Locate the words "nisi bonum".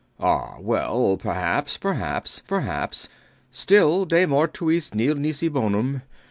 5.13-6.01